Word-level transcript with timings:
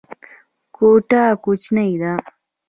کوټه 0.75 1.23
کوچنۍ 1.43 1.91
ده. 2.01 2.13